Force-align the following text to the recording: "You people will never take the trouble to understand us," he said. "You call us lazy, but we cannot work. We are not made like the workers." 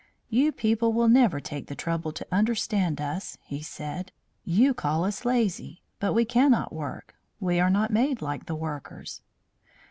"You 0.29 0.51
people 0.51 0.93
will 0.93 1.07
never 1.07 1.39
take 1.39 1.67
the 1.67 1.75
trouble 1.75 2.11
to 2.13 2.25
understand 2.31 2.99
us," 2.99 3.37
he 3.43 3.61
said. 3.61 4.11
"You 4.43 4.73
call 4.73 5.03
us 5.03 5.25
lazy, 5.25 5.83
but 5.99 6.13
we 6.13 6.25
cannot 6.25 6.73
work. 6.73 7.13
We 7.39 7.59
are 7.59 7.69
not 7.69 7.91
made 7.91 8.19
like 8.19 8.47
the 8.47 8.55
workers." 8.55 9.21